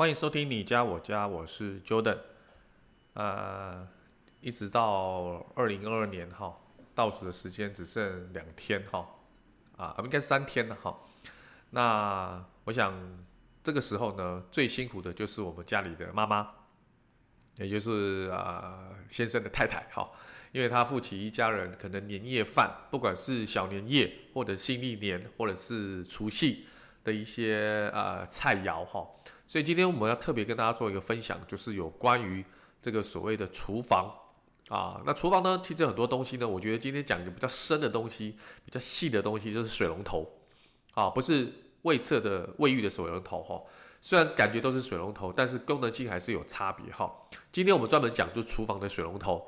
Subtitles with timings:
[0.00, 2.16] 欢迎收听你家我家，我是 Jordan。
[3.12, 3.86] 呃，
[4.40, 6.58] 一直到二零二二年哈，
[6.94, 9.06] 倒数的时间只剩两天哈，
[9.76, 10.96] 啊，应该是三天了哈。
[11.68, 12.94] 那我想
[13.62, 16.48] 这个时候呢，最辛苦的就是我们家里的妈妈，
[17.58, 20.10] 也就是啊先生的太太哈，
[20.52, 26.64] 因为他负起一家人可能年夜饭，不管是小年夜或者新历年或者是除夕
[27.04, 29.06] 的一些呃菜肴哈，
[29.50, 32.44] 所以今天我们要特别跟大家做一个分享，就是有关于。
[32.80, 34.10] 这个所谓的厨房
[34.68, 40.26] 啊，那厨房呢，其实很多东西呢，我觉得今天讲一个比较深的东西，比较细的东西，就是水龙头
[40.94, 43.60] 啊，不是卫厕的卫浴的水龙头哈。
[44.00, 47.12] 虽然感觉都是水龙头，但是功能性还是有差别哈。
[47.52, 49.44] 今天我们专门讲就厨房的水龙头。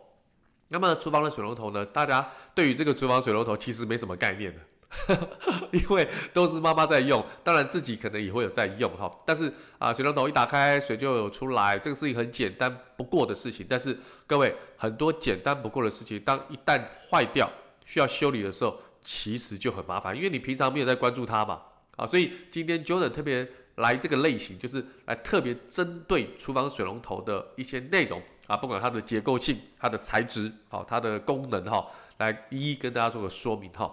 [0.69, 4.61] 那么厨房的水龙头呢，大家对于这个厨房水龙头其实没什么概念的。
[5.73, 9.11] 因为都是妈妈在用，当然自己可能也会有在用哈。
[9.25, 13.67] 但是啊，水龙头一打开，水就有出来，这个是一很简单不过的事情。
[13.69, 17.51] 但是各位，很多简单不过的事情，当一旦坏掉
[17.87, 21.61] 需要修理的时候，其实就很麻烦，因为你平常没有在关注它嘛。
[21.97, 31.87] 啊，所以今天 Jordan 特别来这个类型，就是来特别针对厨房水龙头的一些内容啊，不管它的结构性、它的材质、好它的功能哈，
[32.19, 33.91] 来一一跟大家做个说明哈。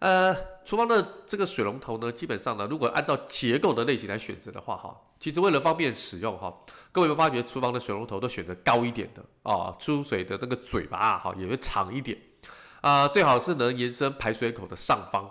[0.00, 0.34] 呃，
[0.64, 6.58] 厨房的这个水龙头呢，基本上呢，如果按照结构的类型来选择的话，哈，其实为了方便使用，哈，
[6.90, 12.18] 各位有发觉厨房的水龙头都选择高一点的啊，出水的那个嘴巴哈也会长一点
[12.80, 15.30] 啊，最好是能延伸排水口的上方，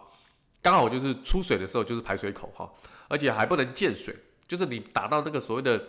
[0.62, 2.72] 刚好就是出水的时候就是排水口哈，
[3.08, 4.16] 而且还不能见水，
[4.48, 5.80] 就是你打到那个所谓的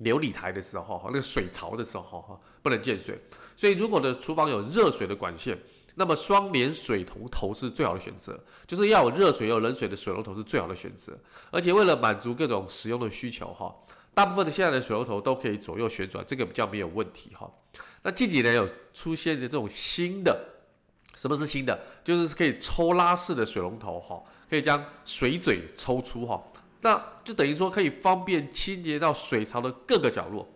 [0.00, 3.18] 琉璃台的时候哈，那个水槽的时候哈，不能见水，
[3.56, 5.58] 所以如果的厨房有热水的管线。
[6.00, 11.12] 那么双联水龙头是最好的选择，就是要有热水又有冷水的水龙头是最好的选择。
[11.50, 13.70] 而且为了满足各种使用的需求哈，
[14.14, 17.52] 大部分的现在的水龙头都可以左右旋转，这个比较没有问题哈。
[18.02, 20.34] 那近几年有出现的这种新的，
[21.14, 21.78] 什么是新的？
[22.02, 26.42] 就是可以抽拉式的水龙头哈，可以将水嘴抽出哈，
[26.80, 30.48] 那就等于说可以方便清洁到水槽的各个角落。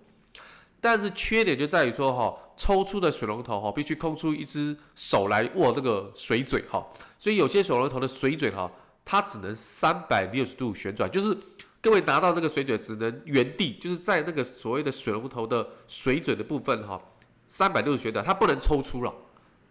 [0.84, 6.86] 但是缺点就在于说哈，抽出的水龙头哈，必须空出一只手来握这个水嘴哈，
[7.18, 8.70] 所以有些水龙头的水嘴哈，
[9.02, 11.34] 它只能三百六十度旋转，就是
[11.80, 17.00] 各位拿到这个水嘴只能原地，就是在那个所谓的水龙头的水嘴的部分哈，
[17.46, 19.10] 三百六十旋转，它不能抽出了，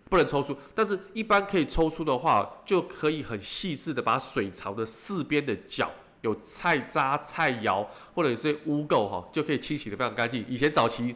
[0.09, 0.57] 不能抽出。
[0.73, 5.91] 但是一般可以抽出的话，就可以很细致的把水槽的四边的角。
[6.23, 10.43] 有菜渣、菜肴或者有些污垢哈，就可以清洗的非常干净。
[10.49, 11.15] 以前早期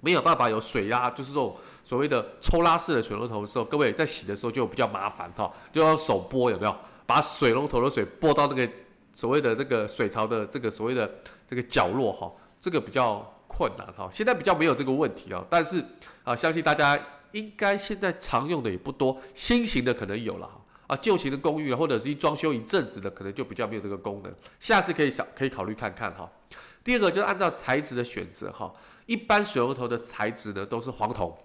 [0.00, 6.76] 没有办法有水压，就是这种所谓的抽拉式的水龙头的时候，各位在洗的时候就比较麻烦哈，就要手拨有没有？
[7.06, 8.68] 把水龙头的水拨到那个
[9.12, 11.10] 所谓的这个水槽的这个所谓的
[11.46, 12.30] 这个角落哈，
[12.60, 14.08] 这个比较困难哈。
[14.12, 15.82] 现在比较没有这个问题啊，但是
[16.24, 16.98] 啊，相信大家
[17.32, 20.50] 应该现在常用的也不多，新型的可能有了。
[20.86, 24.32] 啊，旧型的公寓或者是一装修一阵子的，可能就比较没有这个功能。
[24.60, 26.30] 下次可以想，可以考虑看看哈。
[26.84, 28.72] 第二个就是按照材质的选择哈，
[29.06, 31.36] 一般水龙头的材质呢都是黄铜，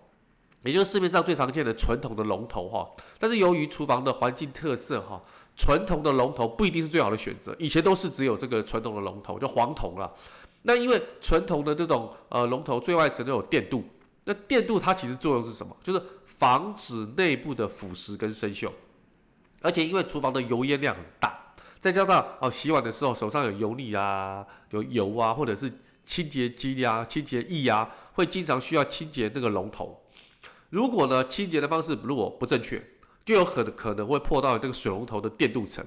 [0.63, 2.87] 也就是市面上最常见的纯铜的龙头哈。
[3.17, 5.19] 但是由于厨房的环境特色哈，
[5.57, 7.55] 纯铜的龙头不一定是最好的选择。
[7.57, 10.13] 以前都是只有这个纯铜的龙头，就黄铜了。
[10.61, 13.83] 那因为纯铜的这种呃龙头最外层都有电镀，
[14.25, 15.75] 那电镀它其实作用是什么？
[15.81, 18.69] 就是防止内部的腐蚀跟生锈。
[19.61, 25.71] 而且因为厨房的油烟量很大，再加上哦洗碗的时候手上有油腻啊、有油啊，或者是
[26.03, 30.03] 清洁剂啊、清洁液啊，会经常需要清洁那个龙头。
[30.69, 32.81] 如果呢清洁的方式如果不正确，
[33.23, 35.85] 就有很可能会破到这个水龙头的电镀层，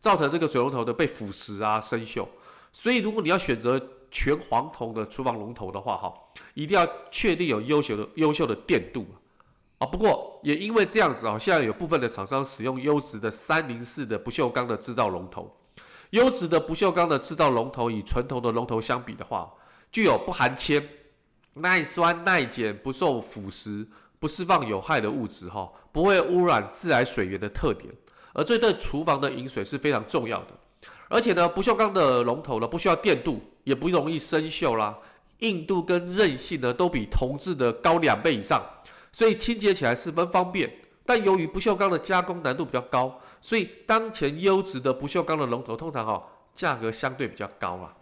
[0.00, 2.26] 造成这个水龙头的被腐蚀啊、生锈。
[2.72, 6.12] 所以如果你要选择全黄铜的厨房龙头的话，哈，
[6.54, 9.06] 一定要确定有优秀的优秀的电镀。
[9.78, 15.56] 啊，不过也因为这样子啊，现在有部分的厂商使用优质的三零四的不锈钢的制造龙头。
[16.10, 19.52] 优质的不锈钢的制造龙头与纯铜的龙头相比的话，
[19.90, 20.88] 具有不含铅、
[21.54, 23.84] 耐酸耐碱、不受腐蚀、
[24.20, 27.92] 不释放有害的物质哈，不会污染自来水源的特点。
[28.32, 30.48] 而这对厨房的饮水是非常重要的。
[31.08, 34.96] 而且呢，不锈钢的龙头呢，不需要电镀，也不容易生锈啦，
[35.40, 38.62] 硬度跟韧性呢，都比铜制的高两倍以上，
[39.14, 40.70] 所以清洁起来十分方便。
[41.06, 46.22] 但由于不锈钢的加工难度比较高，所以当前优质的不锈钢的龙头通常哈、哦、
[46.54, 47.94] 价格相对比较高啊。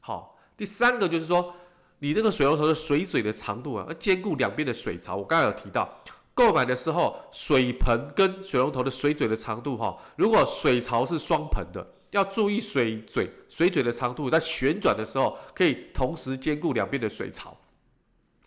[0.00, 1.54] 好，第三个就是说，
[1.98, 5.14] 你那个水龙头的水嘴的长度啊，要兼顾两边的水槽。
[5.16, 5.88] 我刚才有提到，
[6.32, 17.54] 购买的时候水盆跟水龙头的水嘴的长度哈，如果水槽是双盆的，要注意水嘴水嘴的长度在旋转的时候可以同时兼顾两边的水槽，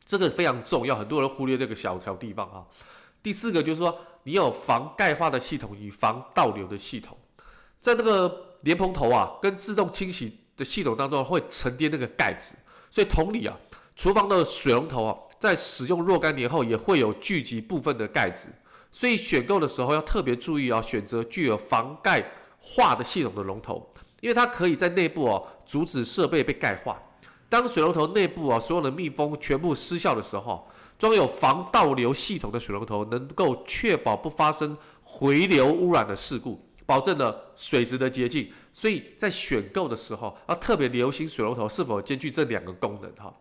[0.10, 2.66] 这个非常重要，很多人忽略这个小小地方啊。
[3.22, 7.16] 第四个就是说，你有防钙化的系统与防倒流的系统，
[7.80, 12.56] 在那个莲蓬头啊，跟自动清洗的系统当中会沉淀那个钙质，
[12.90, 13.56] 所以同理啊，
[13.96, 18.48] 厨房的水龙头啊，在使用若干年后也会有聚集部分的钙质，
[18.92, 22.26] 所以选购的时候要特别注意啊，选择具有防钙
[22.58, 27.00] 化的系统的龙头，因为它可以在内部哦阻止设备被钙化。
[27.50, 30.68] 当水龙头内部啊所有的密封全部失效的时候，
[30.98, 38.52] 装有防倒流系统的水龙头能够确保不发生回流污染的事故，保证了水质的洁净。
[38.72, 43.34] 所以在选购的时候要特别留心水龙头是否兼具这两个功能哈。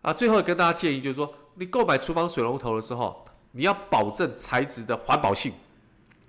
[0.00, 5.52] 啊，最后跟大家建议就是说，你购买厨房水龙头的时候，你要保证材质的环保性。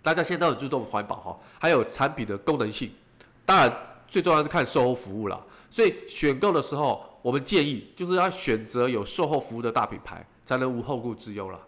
[0.02, 2.92] 大家现在都很注重环保哈，还有产品的功能性。
[3.46, 3.74] 当然，
[4.08, 5.42] 最重要是看售后服务了。
[5.70, 10.24] 所以选购的时候，我们建议就是要选择有售后服务的大品牌。
[10.46, 11.60] 才能无后顾之忧了。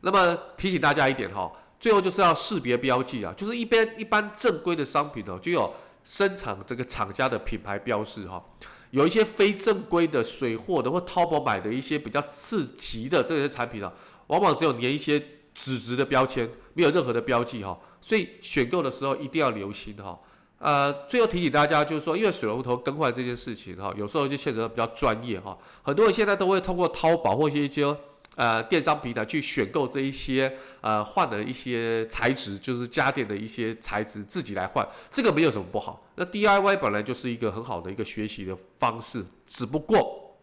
[0.00, 1.48] 那么提醒大家一点哈，
[1.78, 8.44] 最后就是要识别标记啊，就是一般一般正规的商品哦，就有生产这个厂家的品牌标示哈。
[8.90, 13.92] 有一些非正规的水货的或淘宝买的一些比较次级的这些产品啊，
[14.26, 15.24] 往往只有粘一些
[15.54, 17.78] 纸质的标签，没有任何的标记哈。
[18.00, 20.18] 所以选购的时候一定要留心哈。
[20.64, 25.58] 呃，最后提醒大家就是说，因为水龙头更换这件事情哈，有时候就牵扯到比较专业哈。
[25.82, 27.96] 很多人现在都会通过淘宝或一些一些
[28.36, 36.00] 呃电商平台去选购这一些呃换的一些材质，就是家电的一些材质，自己来换，这个没有什么不好。
[36.14, 40.36] 那 DIY 本来就是一个很好的一个学习的方式，只不过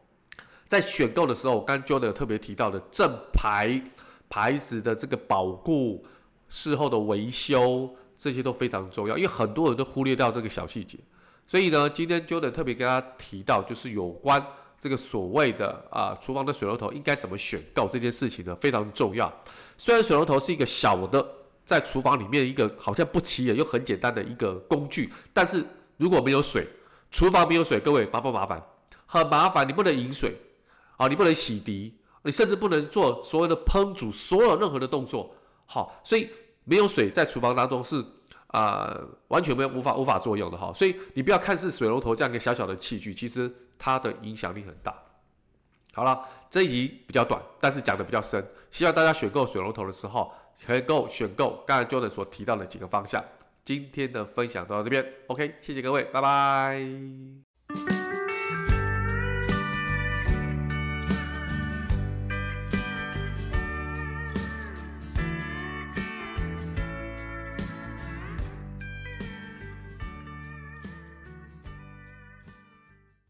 [0.67, 3.81] 在选购的时候，我刚刚 Jordan 特别提到的正牌
[4.27, 6.05] 牌子的这个保固、
[6.49, 7.95] 事后的维修。
[8.21, 10.99] 这些都非常重要，因为很多人都忽略掉这个小细节，
[11.47, 14.45] 所以呢，今天 Jordan 特别跟大家提到，就是有关
[14.77, 19.33] 这个所谓的啊，厨房的水龙头应该怎么选购这件事情呢，非常重要。
[19.77, 21.25] 虽然水龙头是一个小的，
[21.63, 25.63] 在厨房里面一个好像不起眼又很简单的一个工具，但是
[25.95, 26.67] 如果没有水，
[27.09, 28.61] 厨房没有水，各位麻不麻烦？
[29.05, 30.35] 很麻烦，你不能饮水
[30.97, 31.89] 啊，你不能洗涤，
[32.23, 35.33] 你甚至不能做所谓的烹煮，所有任何的动作。
[35.65, 36.29] 好，所以。
[36.69, 38.05] 没有水在厨房当中是
[38.51, 44.91] 啊、完全没有无法无法作用的哈，所以你不要看是水龙头这样一个小小的器具，其实它的影响力很大。
[45.93, 50.31] 好了，这一集比较短，但是讲的比较深，希望大家选购水龙头的时候
[50.65, 53.23] 可以够选购刚才 Jordan 所提到的几个方向。
[53.63, 57.48] 今天的分享到这边，OK，谢谢各位，拜拜。